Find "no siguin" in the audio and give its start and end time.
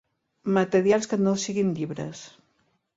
1.27-1.73